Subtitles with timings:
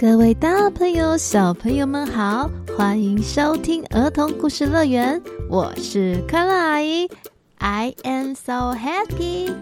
[0.00, 7.06] 各位大朋友、小朋友们好，欢迎收听儿童故事乐园，我是快乐阿姨
[7.58, 9.52] ，I am so happy。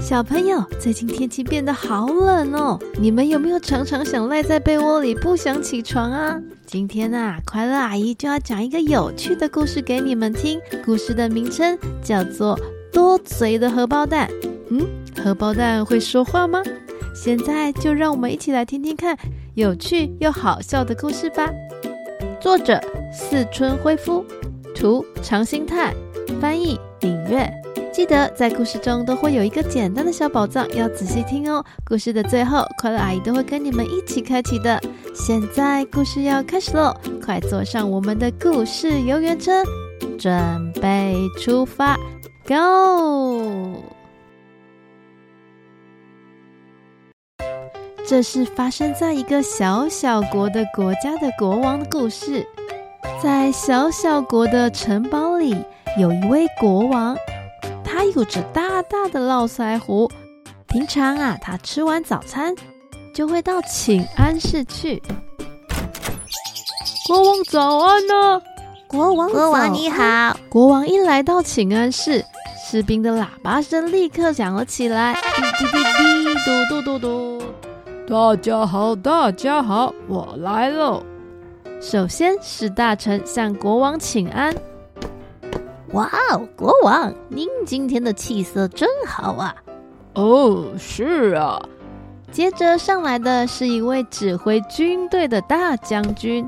[0.00, 6.40] 小朋友，最近天气变得好冷哦，你们有没有常常想赖在被窝里不想起床啊？
[6.64, 12.56] 今天啊，快乐阿姨就要讲一个有趣的故事给你们听，故事的名称叫做
[12.90, 14.30] 《多嘴的荷包蛋》。
[14.70, 14.80] 嗯，
[15.22, 16.62] 荷包蛋会说话吗？
[17.14, 19.16] 现在就让我们一起来听听看
[19.54, 21.50] 有趣又好笑的故事吧。
[22.40, 22.80] 作者：
[23.12, 24.24] 寺村辉夫，
[24.74, 25.94] 图：长新太，
[26.40, 27.50] 翻译：领月。
[27.92, 31.62] 记得在故事中都会有一个简单的小宝藏，要仔细听哦。
[31.84, 34.80] 故事的最后，快乐阿姨都会跟你们一起开启的。
[35.14, 39.62] 现在故事要开始喽，快坐上我们的故事游园车，
[40.18, 41.98] 准备出发
[42.48, 43.91] ，Go！
[48.06, 52.46] 这是发生在一个小小国的国家的国王的故事。
[53.22, 55.56] 在小小国的城堡里，
[55.98, 57.16] 有一位国王，
[57.84, 60.10] 他有着大大的络腮胡。
[60.66, 62.54] 平常啊，他吃完早餐
[63.14, 65.00] 就会到请安室去。
[67.06, 68.42] 国王早安呢、啊，
[68.88, 70.36] 国王，国王你好。
[70.48, 72.24] 国王一来到请安室，
[72.64, 77.41] 士兵的喇叭声立刻响了起来，滴滴滴滴，嘟嘟嘟嘟。
[78.12, 81.02] 大家好，大家好，我来喽。
[81.80, 84.54] 首先是大臣向国王请安。
[85.94, 89.54] 哇哦，国王，您今天的气色真好啊！
[90.12, 91.58] 哦，是啊。
[92.30, 96.46] 接着上来的是一位指挥军队的大将军。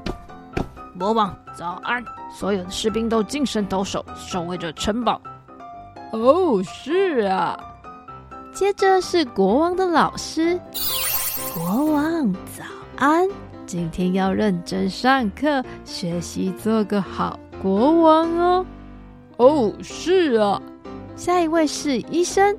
[0.99, 5.19] 国王早安，所有的士兵都精神抖擞，守卫着城堡。
[6.12, 7.59] 哦，是啊。
[8.53, 10.61] 接着是国王的老师。
[11.53, 12.64] 国王早
[12.97, 13.28] 安，
[13.67, 18.66] 今天要认真上课，学习做个好国王哦。
[19.37, 20.60] 哦，是啊。
[21.16, 22.56] 下一位是医生。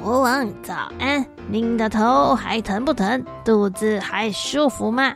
[0.00, 3.24] 国王早安，您的头还疼不疼？
[3.44, 5.14] 肚子还舒服吗？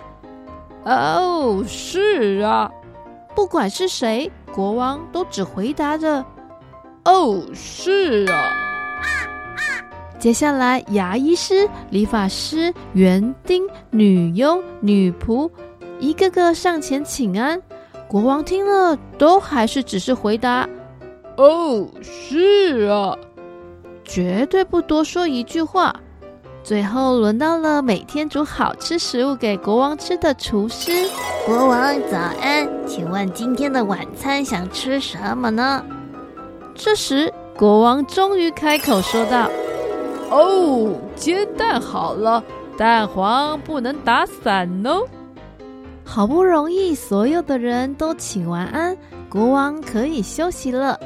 [0.85, 2.71] 哦，是啊。
[3.35, 6.25] 不管是谁，国王都只回答着
[7.05, 8.51] ：“哦，是啊。”
[10.19, 15.49] 接下来，牙医师、理发师、园丁、女佣、女仆，
[16.01, 17.61] 一个个上前请安。
[18.09, 20.69] 国王听了，都还是只是回答
[21.37, 23.15] ：“哦，是啊。”
[24.05, 25.95] 绝对不多说一句话。
[26.63, 30.93] 最后，轮到了每天煮好吃食物给国王吃的厨师。
[31.45, 35.85] 国王早安，请问今天的晚餐想吃什么呢？
[36.75, 39.51] 这时，国王终于开口说道。
[40.31, 42.43] 哦，煎蛋好了，
[42.77, 45.03] 蛋黄不能打散哦。
[46.05, 48.97] 好不容易所有的人都请完安，
[49.29, 50.99] 国王可以休息了。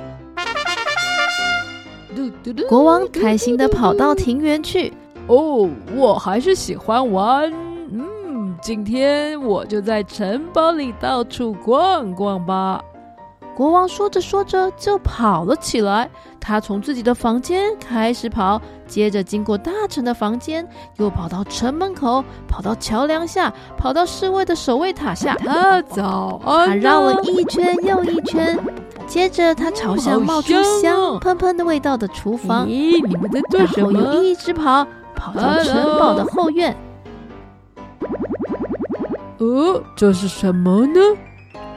[2.68, 4.92] 国王开心的跑到庭园去。
[5.26, 7.50] 哦，我还是喜欢玩。
[7.90, 12.82] 嗯，今天我就在城堡里到处逛逛吧。
[13.60, 16.08] 国王说着说着就跑了起来。
[16.40, 20.66] 他从自己的房间开始跑，接着经过大臣的房间，
[20.96, 25.34] 又跑到城门口，跑到桥梁下，跑到侍卫的守卫塔下。
[25.34, 26.68] 他 早安。
[26.68, 28.58] 他绕了一圈又一圈，
[29.06, 32.66] 接着他朝向冒出香喷喷的味道的厨房。
[32.66, 33.92] 咦，你们在做什么？
[33.92, 36.74] 然后又一直跑，跑到城堡的后院。
[39.36, 41.00] 呃，这是什么呢？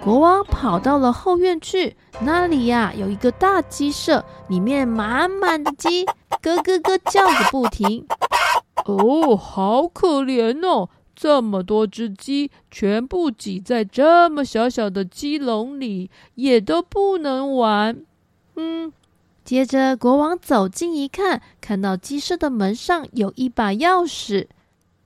[0.04, 6.04] 国王跑到了后院去，那里呀有一个大鸡舍，里面满满的鸡，
[6.42, 8.06] 咯咯咯叫个不停。
[8.84, 18.02] 哦，好可怜哦，这么多只鸡全部挤在这么小小的鸡笼里，也都不能玩。
[18.58, 18.92] 嗯，
[19.46, 24.48] 接着国王走近一看，看到鸡舍的门上有一把钥匙。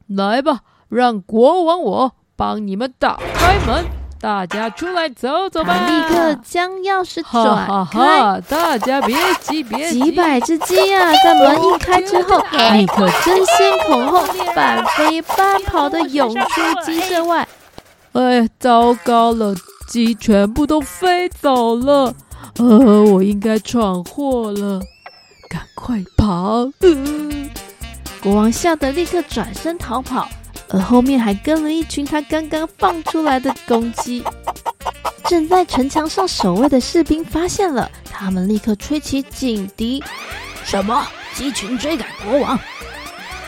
[0.08, 3.97] 来吧，让国王我帮你们打开门。
[4.20, 5.86] 大家出来走走吧！
[5.88, 10.02] 立刻将钥匙转哈哈哈，大家别急，别急！
[10.02, 12.44] 几百只鸡啊，在门一开之后，
[12.74, 14.26] 立刻争先恐后，
[14.56, 17.48] 半飞半跑的涌出鸡舍外。
[18.14, 19.54] 哎，糟糕了，
[19.88, 22.14] 鸡全部都飞走了！
[22.58, 24.80] 呃，我应该闯祸了，
[25.50, 26.68] 赶快跑！
[26.80, 26.98] 呃，
[28.22, 30.28] 国王吓得立刻转身逃跑。
[30.70, 34.24] 而后面还跟了一群他刚刚放出来的公鸡，
[35.26, 40.04] 正在城墙上守卫的士兵发现了，他们立刻吹起警笛。
[40.64, 41.08] 什么？
[41.34, 42.60] 鸡群追赶国王？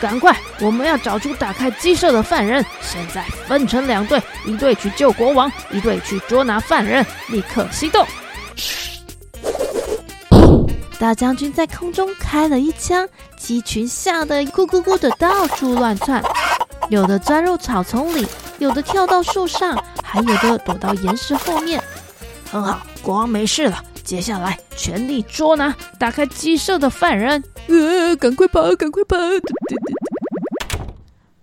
[0.00, 0.34] 赶快！
[0.60, 2.64] 我们要找出打开鸡舍的犯人。
[2.80, 7.04] 现在分成两队，一队去救国王，一队去捉拿犯人。
[7.28, 8.06] 立刻行动！
[10.98, 13.06] 大将军在空中开了一枪，
[13.36, 16.22] 鸡群吓得咕咕咕的到处乱窜，
[16.90, 18.26] 有的钻入草丛里，
[18.58, 21.80] 有的跳到树上，还有的躲到岩石后面。
[22.50, 23.78] 很好，国王没事了。
[24.02, 27.42] 接下来全力捉拿打开鸡舍的犯人！
[27.68, 29.16] 呃，赶快跑，赶快跑！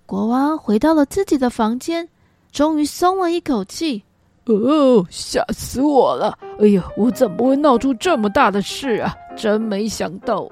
[0.06, 2.06] 国王回到了自己的房间，
[2.52, 4.04] 终于松了一口气。
[4.48, 6.38] 哦，吓死我了！
[6.60, 9.16] 哎呀，我怎么会闹出这么大的事啊？
[9.38, 10.46] 真没想到。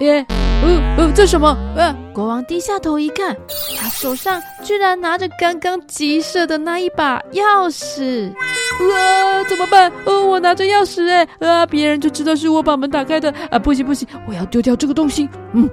[0.00, 0.26] 耶，
[0.62, 1.56] 呃呃，这什么？
[1.76, 1.94] 呃！
[2.12, 3.36] 国王低下头一看，
[3.78, 8.32] 他手上居然拿着刚刚鸡舍的那一把钥匙。
[8.80, 9.44] 呃！
[9.48, 9.90] 怎么办？
[10.04, 13.32] 呃，我拿着钥匙，哎，啊，别人就知道是我把门打开的。
[13.50, 15.28] 啊，不行不行，我要丢掉这个东西。
[15.52, 15.68] 嗯。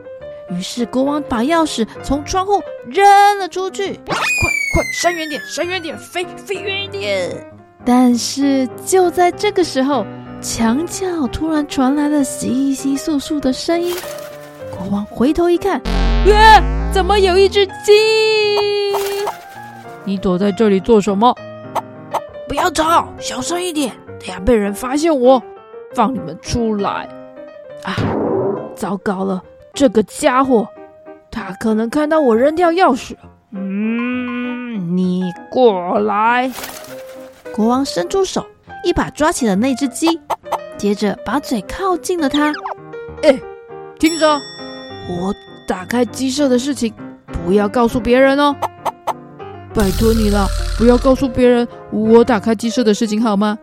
[0.51, 3.06] 于是国王把钥匙从窗户扔
[3.38, 3.94] 了出去。
[4.07, 7.30] 快快，闪远点，闪远点，飞飞远一点！
[7.86, 10.03] 但是就在这个时候，
[10.41, 13.95] 墙角突然传来了窸窸窣窣的声音。
[14.80, 17.92] 国王回头一看，啊，怎么有一只鸡？
[20.06, 21.36] 你躲在这里做什么？
[22.48, 25.44] 不要吵，小声一点，等下被人发现我，
[25.94, 27.10] 放你们出来！
[27.84, 27.94] 啊，
[28.74, 29.44] 糟糕了，
[29.74, 30.66] 这个家伙，
[31.30, 33.16] 他可能看到我扔掉钥匙。
[33.52, 36.50] 嗯，你过来。
[37.54, 38.46] 国王伸出手，
[38.86, 40.08] 一把抓起了那只鸡，
[40.78, 42.54] 接着把嘴靠近了它。
[43.24, 43.38] 哎，
[44.00, 44.40] 听着，
[45.10, 45.34] 我
[45.68, 46.94] 打开鸡舍的事情，
[47.44, 48.56] 不要告诉别人哦。
[49.74, 50.46] 拜托你了，
[50.78, 53.58] 不要告诉别人我打开鸡舍的事情好吗？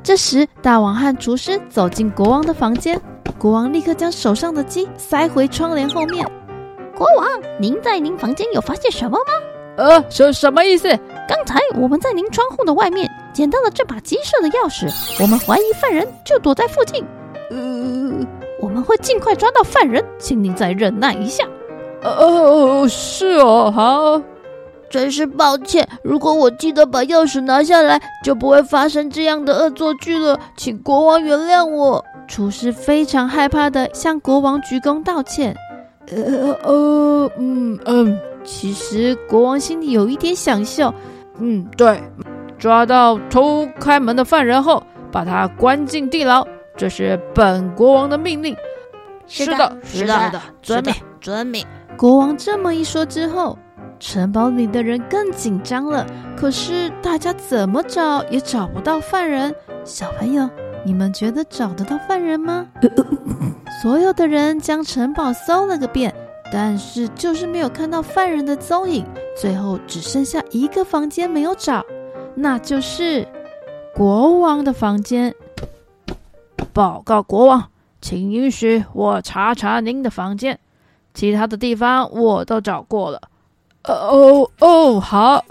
[0.00, 3.00] 这时，大王和厨师走进国王的房间，
[3.36, 6.24] 国王立刻将手上的鸡塞回窗帘后面。
[6.96, 7.26] 国王，
[7.58, 9.32] 您在您房间有发现什么吗？
[9.76, 10.88] 呃，什什么意思？
[11.28, 14.88] 刚才我们在您窗户的外面捡到了这把鸡舍的钥匙，
[15.20, 17.04] 我们怀疑犯人就躲在附近。
[18.72, 21.44] 呃，我们会尽快抓到犯人，请您再忍耐一下。
[22.02, 24.22] 哦哦，是哦，好。
[24.88, 30.38] 真是抱歉，如果我记得把钥匙拿下来，就不会发生这样的恶作剧了。
[30.56, 32.04] 请国王原谅我。
[32.28, 35.54] 厨师非常害怕的向国王鞠躬道歉。
[36.10, 40.92] 呃呃嗯嗯，其实国王心里有一点想笑。
[41.38, 42.02] 嗯，对，
[42.58, 46.46] 抓到偷开门的犯人后，把他关进地牢，
[46.76, 48.56] 这是本国王的命令。
[49.26, 51.66] 是的，是的，是的，遵命，遵命。
[51.96, 53.58] 国王这么一说之后。
[54.04, 56.04] 城堡里的人更紧张了，
[56.36, 59.54] 可是大家怎么找也找不到犯人。
[59.84, 60.50] 小朋友，
[60.84, 62.66] 你们觉得找得到犯人吗？
[63.80, 66.12] 所有的人将城堡搜了个遍，
[66.52, 69.06] 但是就是没有看到犯人的踪影。
[69.40, 71.86] 最后只剩下一个房间没有找，
[72.34, 73.24] 那就是
[73.94, 75.32] 国王的房间。
[76.72, 77.70] 报告国王，
[78.00, 80.58] 请允许我查查您的房间，
[81.14, 83.20] 其他的地方我都找过了。
[83.84, 85.44] 哦哦，好。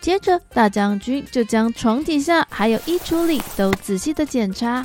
[0.00, 4.84] 接着，大将军就将床底下还有衣橱里都仔细的检查。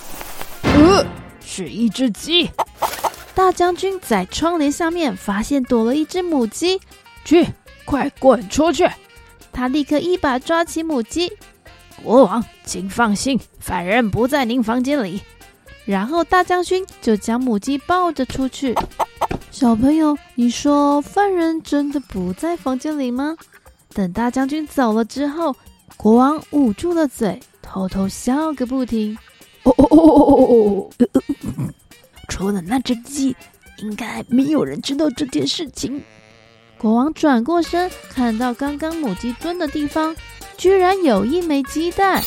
[0.63, 1.05] 呃，
[1.41, 2.49] 是一只鸡。
[3.35, 6.79] 大将军在窗帘下面发现躲了一只母鸡。
[7.25, 7.47] 去，
[7.85, 8.89] 快滚出去！
[9.51, 11.31] 他立刻一把抓起母鸡。
[12.01, 15.21] 国王，请放心，犯人不在您房间里。
[15.89, 18.75] 然后，大将军就将母鸡抱着出去。
[19.49, 23.35] 小朋友，你说犯人真的不在房间里吗？
[23.95, 25.55] 等大将军走了之后，
[25.97, 29.17] 国王捂住了嘴，偷偷笑个不停。
[29.63, 30.89] 哦哦哦哦哦哦！
[32.27, 33.35] 除了那只鸡，
[33.79, 35.99] 应该没有人知道这件事情。
[36.77, 40.15] 国王转过身，看到刚刚母鸡蹲的地方，
[40.55, 42.23] 居然有一枚鸡蛋。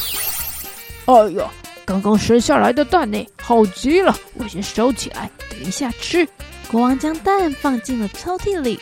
[1.04, 1.49] 哎呀，
[1.84, 4.14] 刚刚生下来的蛋呢，好极了！
[4.38, 6.26] 我先收起来，等一下吃。
[6.70, 8.78] 国王将蛋放进了抽屉里。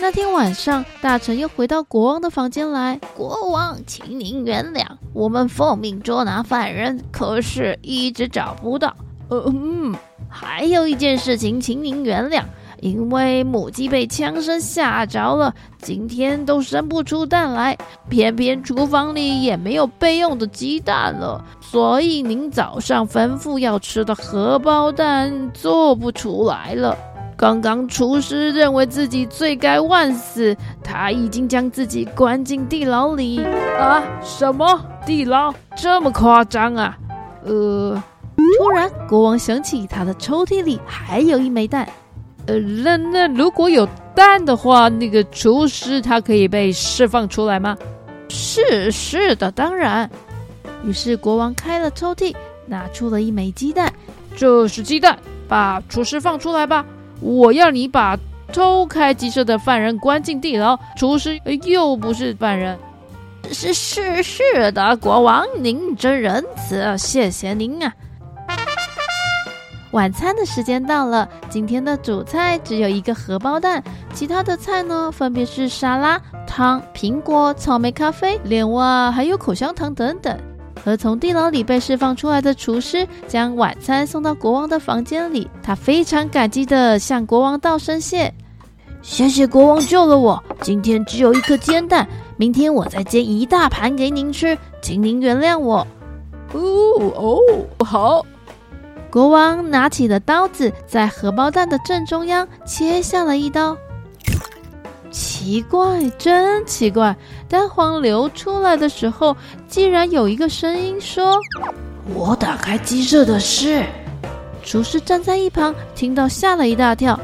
[0.00, 2.98] 那天晚上，大臣又回到国王的房间来。
[3.14, 8.94] 国王，请您原谅，我们奉命捉拿犯人，可是一直找不到。
[9.28, 9.94] 呃嗯，
[10.28, 12.42] 还有一件事情，请您原谅。
[12.84, 17.74] 因为母鸡被枪声吓着了，今天都生不出蛋来，
[18.10, 26.94] 偏偏厨房里也没有备用的鸡蛋了，所以您早上吩咐要吃的荷包蛋做不出来了。
[27.38, 33.42] 刚刚厨师认为自己罪该万死，他已经将自己关进地牢里。
[33.80, 34.02] 啊？
[34.22, 35.54] 什么地牢？
[35.74, 36.98] 这么夸张啊？
[37.46, 38.02] 呃，
[38.58, 41.88] 突然国王想起他的抽屉里还有一枚蛋。
[42.46, 47.76] 呃，那那如果有蛋的话，那个厨师他可以被释放出来吗？
[48.28, 50.08] 是是的，当然。
[50.84, 52.34] 于是国王开了抽屉，
[52.66, 53.92] 拿出了一枚鸡蛋。
[54.36, 56.84] 这是鸡蛋，把厨师放出来吧！
[57.20, 58.18] 我要你把
[58.52, 60.78] 偷开鸡舍的犯人关进地牢。
[60.96, 62.78] 厨师又不是犯人。
[63.52, 67.92] 是是是的，国王您真仁慈，谢谢您啊。
[69.94, 73.80] 晚餐的时间到了，今天的主菜只有一个荷包蛋，
[74.12, 78.80] 其他的菜呢，分别是沙拉、汤、苹果、草莓咖啡、莲雾，
[79.12, 80.36] 还有口香糖等等。
[80.84, 88.34] 而从地牢里被释放出来的厨师将晚餐送到国王的房间里，他非常感激地向国王道声谢
[89.00, 92.04] ：“谢谢国王救了我，今天只有一颗煎蛋，
[92.36, 95.86] 明天我再煎一大盘给您吃，请您原谅我。”
[96.52, 96.58] 哦
[97.14, 97.38] 哦，
[97.84, 98.26] 好。
[99.14, 103.76] 国王拿起了刀子，在荷包蛋的正中央切下了一刀。
[105.12, 107.16] 奇怪，真奇怪！
[107.48, 109.36] 蛋黄流出来的时候，
[109.68, 111.38] 竟然有一个声音说
[112.12, 113.86] ：“我打开鸡舍的事。”
[114.64, 117.16] 厨师站在一旁，听到吓了一大跳。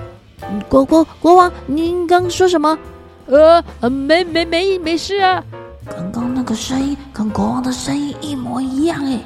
[0.69, 2.79] 国国国王，您刚说什么？
[3.27, 5.43] 呃呃，没没没没事啊。
[5.89, 9.19] 刚刚那个声音跟国王的声音一模一样诶。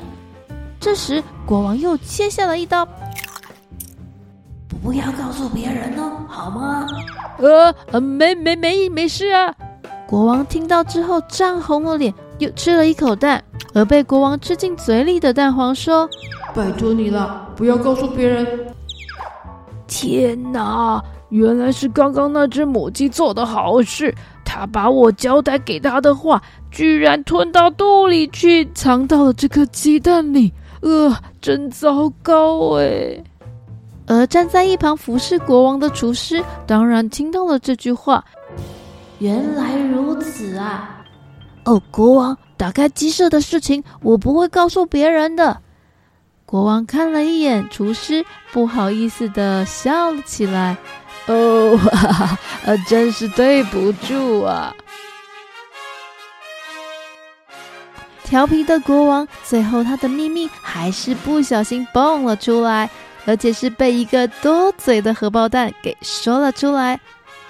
[0.85, 2.87] 这时，国王又切下了一刀。
[4.83, 6.87] 不要告诉别人哦，好吗？
[7.39, 9.55] 呃呃，没没没没事啊。
[10.07, 13.43] 国王听到之后涨红了脸，又吃了一口蛋。
[13.73, 16.07] 而被国王吃进嘴里的蛋黄说
[16.55, 18.47] ：“拜托你了，不要告诉别人。”
[19.89, 24.15] 天哪，原来是刚刚那只母鸡做的好事。
[24.45, 30.53] 它把我交代给它的话，居然吞到肚里去，藏到了这颗鸡蛋里。
[30.85, 33.25] 呃，真糟糕哎！
[34.07, 38.23] 而站在一旁服侍国王的厨师，当然听到了这句话。
[39.19, 41.03] 原来如此啊！
[41.65, 45.57] 哦，国王，打开鸡舍的事情，我不会告诉别人的。
[46.45, 48.23] 国王看了一眼厨师，
[48.53, 50.77] 不好意思的笑了起来。
[51.27, 54.75] 哦，哈哈，呃，真是对不住啊。
[58.25, 62.91] 调皮的国王，最后他的秘密还是不小心蹦了出来，
[63.27, 66.99] 而且是被一个多嘴的荷包蛋给说了出来。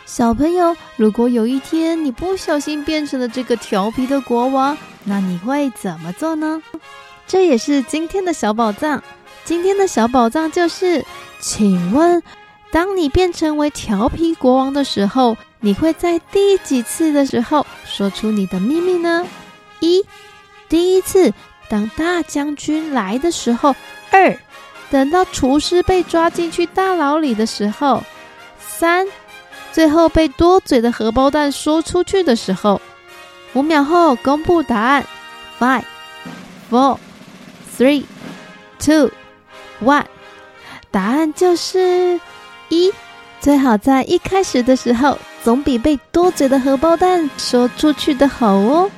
[0.05, 6.61] 小朋友，如果有一天你不小心变成了这个调皮的国王，那你会怎么做呢？
[7.27, 9.03] 这也是今天的小宝藏。
[9.45, 11.05] 今天的小宝藏就是，
[11.41, 12.23] 请问，
[12.71, 19.27] 当你变成为调皮国王的时候，你会在第几次的时候说出你的秘密呢？
[19.81, 20.05] 一。
[20.75, 21.33] 第一次，
[21.69, 23.73] 当大将军来的时候；
[24.11, 24.37] 二，
[24.91, 28.03] 等到厨师被抓进去大牢里的时候；
[28.59, 29.07] 三，
[29.71, 32.83] 最后被多嘴的荷包蛋说出去的时候。
[33.53, 35.07] 五秒后公布答案
[35.61, 35.85] ：five,
[36.69, 36.99] four,
[37.79, 38.03] three,
[38.81, 39.13] two,
[39.81, 40.05] one。
[40.91, 42.21] 答案就是
[42.69, 42.93] 一。
[43.39, 48.91] 最好在一开始的时候，总比被多嘴的荷包蛋说出去的好哦。